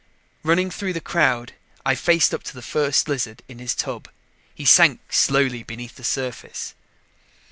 Running 0.41 0.71
through 0.71 0.93
the 0.93 0.99
crowd, 0.99 1.53
I 1.85 1.93
faced 1.93 2.33
up 2.33 2.41
to 2.45 2.55
the 2.55 2.63
First 2.63 3.07
Lizard 3.07 3.43
in 3.47 3.59
his 3.59 3.75
tub. 3.75 4.09
He 4.55 4.65
sank 4.65 5.13
slowly 5.13 5.61
beneath 5.61 5.93
the 5.93 6.03
surface. 6.03 6.73